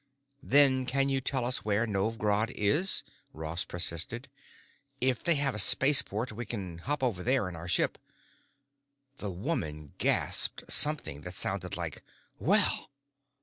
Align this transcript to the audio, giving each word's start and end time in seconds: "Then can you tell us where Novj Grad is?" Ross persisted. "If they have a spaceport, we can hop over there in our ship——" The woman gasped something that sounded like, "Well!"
"Then 0.41 0.87
can 0.87 1.09
you 1.09 1.21
tell 1.21 1.45
us 1.45 1.63
where 1.63 1.85
Novj 1.85 2.17
Grad 2.17 2.49
is?" 2.55 3.03
Ross 3.33 3.65
persisted. 3.65 4.29
"If 4.99 5.23
they 5.23 5.35
have 5.35 5.53
a 5.53 5.59
spaceport, 5.59 6.31
we 6.31 6.43
can 6.43 6.79
hop 6.79 7.03
over 7.03 7.21
there 7.21 7.47
in 7.47 7.55
our 7.55 7.67
ship——" 7.67 7.99
The 9.17 9.29
woman 9.29 9.93
gasped 9.99 10.63
something 10.67 11.21
that 11.21 11.35
sounded 11.35 11.77
like, 11.77 12.01
"Well!" 12.39 12.89